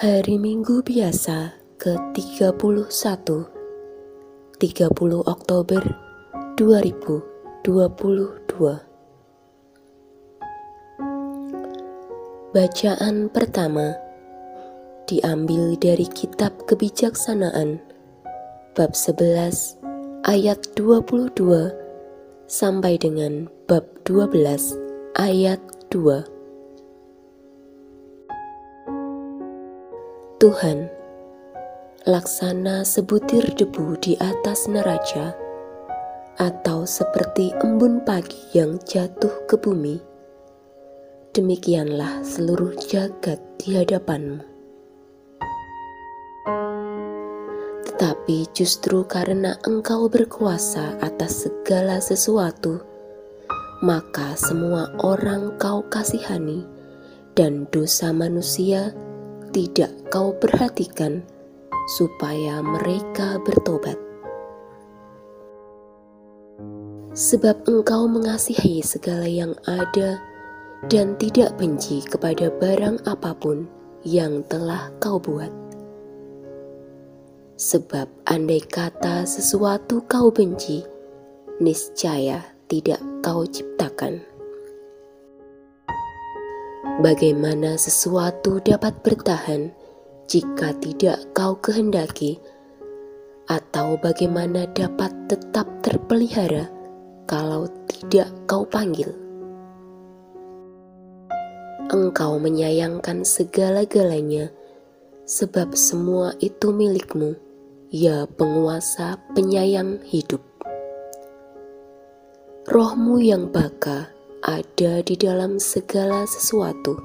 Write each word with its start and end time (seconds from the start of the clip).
Hari 0.00 0.40
Minggu 0.40 0.80
biasa 0.80 1.60
ke-31. 1.76 2.88
30 2.88 3.44
Oktober 5.28 5.82
2022 6.56 7.20
Bacaan 12.56 13.28
pertama 13.28 13.92
diambil 15.04 15.76
dari 15.76 16.08
kitab 16.08 16.56
kebijaksanaan 16.64 17.84
bab 18.72 18.96
11 18.96 19.84
ayat 20.24 20.64
22 20.80 21.28
sampai 22.48 22.96
dengan 22.96 23.52
bab 23.68 23.84
12 24.08 24.32
ayat 25.20 25.60
2 25.92 26.39
Tuhan, 30.40 30.88
laksana 32.08 32.80
sebutir 32.80 33.52
debu 33.60 34.00
di 34.00 34.16
atas 34.16 34.72
neraca, 34.72 35.36
atau 36.40 36.88
seperti 36.88 37.52
embun 37.60 38.00
pagi 38.08 38.56
yang 38.56 38.80
jatuh 38.80 39.44
ke 39.44 39.60
bumi, 39.60 40.00
demikianlah 41.36 42.24
seluruh 42.24 42.72
jagat 42.88 43.36
di 43.60 43.76
hadapanmu. 43.76 44.40
Tetapi 47.84 48.48
justru 48.56 49.04
karena 49.04 49.60
engkau 49.68 50.08
berkuasa 50.08 50.96
atas 51.04 51.44
segala 51.44 52.00
sesuatu, 52.00 52.80
maka 53.84 54.40
semua 54.40 54.88
orang 55.04 55.52
kau 55.60 55.84
kasihani 55.92 56.64
dan 57.36 57.68
dosa 57.68 58.08
manusia 58.16 58.96
tidak 59.50 59.90
kau 60.14 60.30
perhatikan 60.38 61.26
supaya 61.98 62.62
mereka 62.62 63.42
bertobat. 63.42 63.98
Sebab 67.10 67.66
engkau 67.66 68.06
mengasihi 68.06 68.78
segala 68.86 69.26
yang 69.26 69.58
ada 69.66 70.22
dan 70.86 71.18
tidak 71.18 71.58
benci 71.58 72.06
kepada 72.06 72.54
barang 72.62 73.02
apa 73.04 73.34
pun 73.34 73.66
yang 74.06 74.46
telah 74.46 74.94
kau 75.02 75.18
buat. 75.18 75.50
Sebab 77.60 78.08
andai 78.30 78.62
kata 78.64 79.26
sesuatu 79.26 80.06
kau 80.06 80.32
benci, 80.32 80.80
niscaya 81.60 82.40
tidak 82.70 83.02
kau 83.20 83.44
ciptakan 83.44 84.29
Bagaimana 87.00 87.80
sesuatu 87.80 88.60
dapat 88.60 89.00
bertahan 89.00 89.72
jika 90.28 90.76
tidak 90.84 91.32
kau 91.32 91.56
kehendaki, 91.56 92.36
atau 93.48 93.96
bagaimana 94.04 94.68
dapat 94.76 95.08
tetap 95.24 95.64
terpelihara 95.80 96.68
kalau 97.24 97.64
tidak 97.88 98.28
kau 98.44 98.68
panggil? 98.68 99.16
Engkau 101.88 102.36
menyayangkan 102.36 103.24
segala-galanya, 103.24 104.52
sebab 105.24 105.72
semua 105.72 106.36
itu 106.36 106.68
milikmu, 106.68 107.32
ya 107.88 108.28
penguasa 108.28 109.16
penyayang 109.32 110.04
hidup. 110.04 110.44
Rohmu 112.68 113.24
yang 113.24 113.48
baka 113.48 114.19
ada 114.40 115.04
di 115.04 115.20
dalam 115.20 115.60
segala 115.60 116.24
sesuatu. 116.24 116.96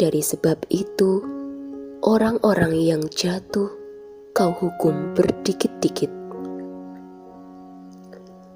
Dari 0.00 0.24
sebab 0.24 0.56
itu, 0.72 1.20
orang-orang 2.00 2.72
yang 2.80 3.02
jatuh 3.12 3.68
kau 4.32 4.52
hukum 4.56 5.12
berdikit-dikit. 5.12 6.08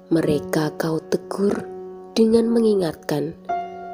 Mereka 0.09 0.81
kau 0.81 0.97
tegur 1.13 1.61
dengan 2.17 2.49
mengingatkan 2.49 3.37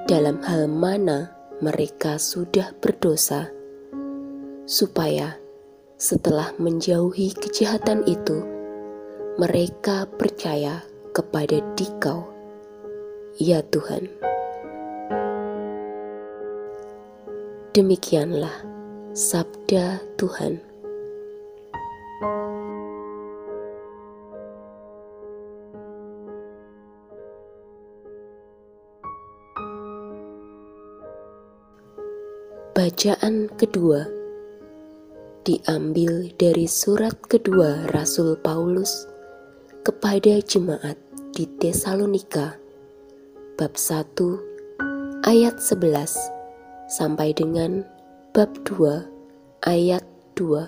dalam 0.08 0.40
hal 0.48 0.72
mana 0.72 1.36
mereka 1.60 2.16
sudah 2.16 2.72
berdosa, 2.80 3.52
supaya 4.64 5.36
setelah 6.00 6.56
menjauhi 6.56 7.36
kejahatan 7.36 8.08
itu, 8.08 8.40
mereka 9.36 10.08
percaya 10.16 10.80
kepada 11.12 11.60
Dikau 11.76 12.35
ya 13.36 13.60
Tuhan. 13.68 14.08
Demikianlah 17.76 18.64
sabda 19.12 20.00
Tuhan. 20.16 20.64
Bacaan 32.76 33.48
kedua 33.56 34.04
diambil 35.48 36.32
dari 36.36 36.68
surat 36.68 37.16
kedua 37.28 37.88
Rasul 37.92 38.36
Paulus 38.40 39.08
kepada 39.84 40.40
jemaat 40.44 41.00
di 41.36 41.48
Tesalonika 41.60 42.65
bab 43.56 43.80
1 43.80 45.24
ayat 45.24 45.56
11 45.64 46.12
sampai 46.92 47.32
dengan 47.32 47.88
bab 48.36 48.52
2 48.68 49.08
ayat 49.64 50.04
2. 50.36 50.68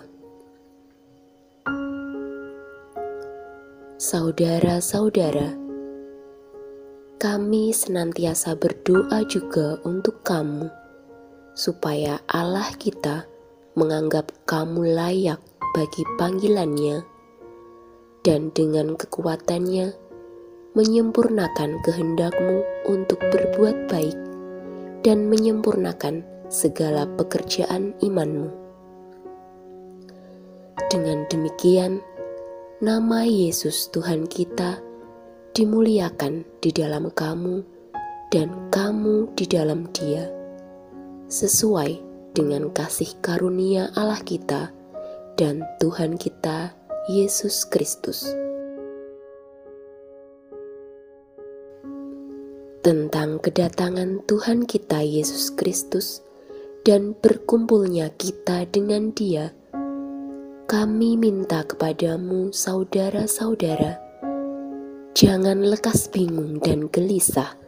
Saudara-saudara, 3.99 5.51
kami 7.19 7.75
senantiasa 7.75 8.55
berdoa 8.55 9.19
juga 9.27 9.83
untuk 9.83 10.23
kamu, 10.23 10.71
supaya 11.59 12.23
Allah 12.31 12.71
kita 12.79 13.27
menganggap 13.75 14.31
kamu 14.47 14.95
layak 14.95 15.43
bagi 15.75 16.07
panggilannya, 16.15 17.03
dan 18.23 18.47
dengan 18.55 18.95
kekuatannya 18.95 20.06
menyempurnakan 20.77 21.81
kehendakmu 21.81 22.61
untuk 22.85 23.17
berbuat 23.33 23.89
baik 23.89 24.13
dan 25.01 25.25
menyempurnakan 25.25 26.21
segala 26.53 27.09
pekerjaan 27.17 27.97
imanmu. 27.97 28.53
Dengan 30.93 31.25
demikian, 31.33 31.97
nama 32.77 33.25
Yesus 33.25 33.89
Tuhan 33.89 34.29
kita 34.29 34.77
dimuliakan 35.57 36.45
di 36.61 36.69
dalam 36.69 37.09
kamu 37.09 37.65
dan 38.29 38.69
kamu 38.69 39.33
di 39.33 39.49
dalam 39.49 39.89
Dia, 39.97 40.29
sesuai 41.25 42.05
dengan 42.37 42.69
kasih 42.69 43.17
karunia 43.25 43.89
Allah 43.97 44.21
kita 44.21 44.69
dan 45.41 45.65
Tuhan 45.81 46.21
kita 46.21 46.77
Yesus 47.09 47.65
Kristus. 47.65 48.46
Tentang 52.87 53.43
kedatangan 53.43 54.23
Tuhan 54.31 54.63
kita 54.63 55.03
Yesus 55.03 55.51
Kristus 55.51 56.23
dan 56.87 57.19
berkumpulnya 57.19 58.15
kita 58.15 58.63
dengan 58.71 59.11
Dia, 59.11 59.51
kami 60.71 61.19
minta 61.19 61.67
kepadamu, 61.67 62.55
saudara-saudara, 62.55 63.99
jangan 65.11 65.67
lekas 65.67 66.07
bingung 66.15 66.63
dan 66.63 66.87
gelisah, 66.87 67.59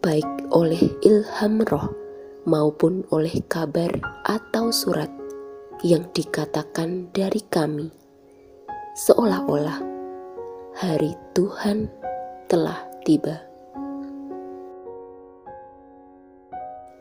baik 0.00 0.24
oleh 0.56 0.88
ilham 1.04 1.60
roh 1.68 1.92
maupun 2.48 3.04
oleh 3.12 3.44
kabar 3.44 3.92
atau 4.24 4.72
surat 4.72 5.12
yang 5.84 6.08
dikatakan 6.16 7.12
dari 7.12 7.44
kami, 7.52 7.92
seolah-olah 9.04 9.84
hari 10.80 11.12
Tuhan 11.36 11.92
telah 12.48 12.88
tiba. 13.04 13.49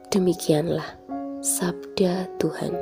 Demikianlah 0.10 0.98
sabda 1.46 2.26
Tuhan. 2.42 2.74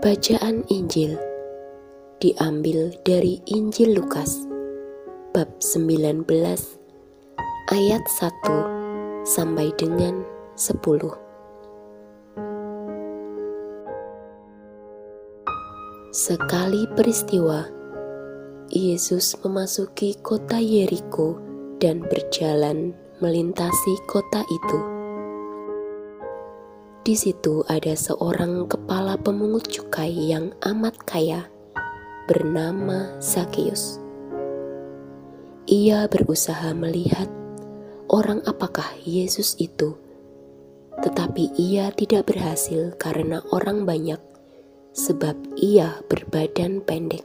Bacaan 0.00 0.64
Injil 0.72 1.20
diambil 2.24 2.96
dari 3.04 3.36
Injil 3.52 4.00
Lukas 4.00 4.48
bab 5.36 5.60
19 5.60 6.24
ayat 7.68 8.04
1 8.16 9.28
sampai 9.28 9.76
dengan 9.76 10.39
10. 10.60 10.76
Sekali 16.12 16.84
peristiwa, 16.92 17.64
Yesus 18.68 19.40
memasuki 19.40 20.20
kota 20.20 20.60
Yeriko 20.60 21.40
dan 21.80 22.04
berjalan 22.04 22.92
melintasi 23.24 24.04
kota 24.04 24.44
itu. 24.44 24.78
Di 27.08 27.16
situ 27.16 27.64
ada 27.64 27.96
seorang 27.96 28.68
kepala 28.68 29.16
pemungut 29.16 29.64
cukai 29.64 30.12
yang 30.12 30.52
amat 30.60 31.00
kaya 31.08 31.48
bernama 32.28 33.16
zacchaeus 33.24 33.96
Ia 35.64 36.04
berusaha 36.12 36.76
melihat 36.76 37.32
orang 38.12 38.44
apakah 38.44 38.92
Yesus 39.08 39.56
itu 39.56 40.09
tetapi 41.00 41.56
ia 41.56 41.88
tidak 41.92 42.28
berhasil 42.28 42.92
karena 43.00 43.40
orang 43.52 43.88
banyak, 43.88 44.20
sebab 44.92 45.36
ia 45.56 46.00
berbadan 46.08 46.84
pendek. 46.84 47.24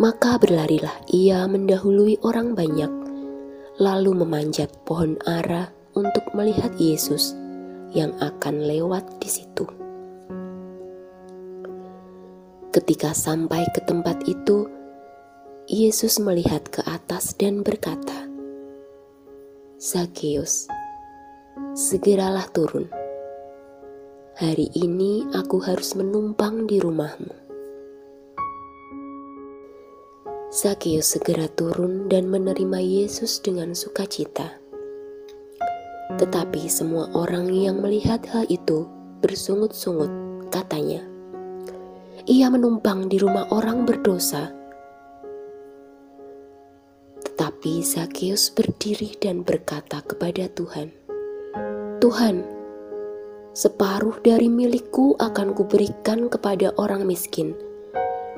Maka 0.00 0.40
berlarilah 0.40 0.96
ia 1.12 1.44
mendahului 1.44 2.24
orang 2.24 2.56
banyak, 2.56 2.88
lalu 3.76 4.16
memanjat 4.16 4.72
pohon 4.88 5.20
ara 5.28 5.68
untuk 5.92 6.24
melihat 6.32 6.72
Yesus 6.80 7.36
yang 7.92 8.16
akan 8.18 8.64
lewat 8.64 9.04
di 9.20 9.28
situ. 9.28 9.68
Ketika 12.70 13.10
sampai 13.12 13.66
ke 13.74 13.82
tempat 13.82 14.24
itu, 14.30 14.64
Yesus 15.66 16.22
melihat 16.22 16.64
ke 16.70 16.80
atas 16.86 17.34
dan 17.34 17.66
berkata, 17.66 18.30
"Zakheus, 19.76 20.70
segeralah 21.80 22.44
turun. 22.52 22.92
Hari 24.36 24.68
ini 24.76 25.24
aku 25.32 25.64
harus 25.64 25.96
menumpang 25.96 26.68
di 26.68 26.76
rumahmu." 26.76 27.32
Zakheus 30.52 31.16
segera 31.16 31.48
turun 31.48 32.04
dan 32.12 32.28
menerima 32.28 32.84
Yesus 32.84 33.40
dengan 33.40 33.72
sukacita. 33.72 34.60
Tetapi 36.20 36.68
semua 36.68 37.08
orang 37.16 37.48
yang 37.48 37.80
melihat 37.80 38.28
hal 38.28 38.44
itu 38.52 38.84
bersungut-sungut, 39.24 40.12
katanya, 40.52 41.00
"Ia 42.28 42.52
menumpang 42.52 43.08
di 43.08 43.16
rumah 43.16 43.48
orang 43.56 43.88
berdosa." 43.88 44.52
Tetapi 47.24 47.80
Zakheus 47.80 48.52
berdiri 48.52 49.16
dan 49.16 49.48
berkata 49.48 50.04
kepada 50.04 50.44
Tuhan, 50.52 50.99
"Tuhan, 52.00 52.42
separuh 53.54 54.18
dari 54.24 54.48
milikku 54.48 55.14
akan 55.20 55.52
kuberikan 55.52 56.32
kepada 56.32 56.72
orang 56.80 57.04
miskin." 57.06 57.52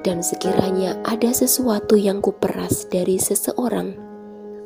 dan 0.03 0.21
sekiranya 0.21 0.99
ada 1.07 1.31
sesuatu 1.31 1.95
yang 1.95 2.19
kuperas 2.19 2.91
dari 2.91 3.23
seseorang, 3.23 3.95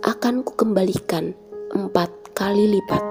akan 0.01 0.41
kukembalikan 0.43 1.37
empat 1.77 2.09
kali 2.33 2.81
lipat. 2.81 3.05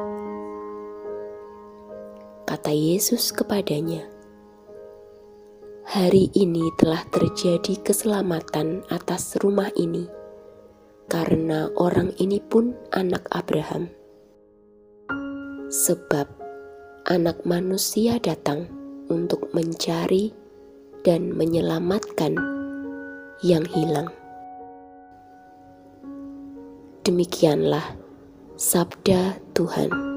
Kata 2.46 2.74
Yesus 2.74 3.30
kepadanya, 3.30 4.10
"Hari 5.86 6.34
ini 6.34 6.66
telah 6.82 7.06
terjadi 7.14 7.78
keselamatan 7.86 8.86
atas 8.90 9.38
rumah 9.42 9.70
ini, 9.78 10.10
karena 11.06 11.70
orang 11.78 12.10
ini 12.18 12.42
pun 12.42 12.74
anak 12.90 13.30
Abraham, 13.30 13.90
sebab 15.76 16.32
Anak 17.12 17.44
Manusia 17.44 18.16
datang 18.24 18.72
untuk 19.12 19.52
mencari." 19.52 20.46
dan 21.06 21.38
menyelamatkan 21.38 22.34
yang 23.46 23.62
hilang. 23.70 24.10
Demikianlah 27.06 27.94
sabda 28.58 29.38
Tuhan. 29.54 30.15